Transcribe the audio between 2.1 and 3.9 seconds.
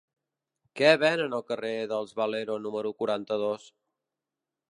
Valero número quaranta-dos?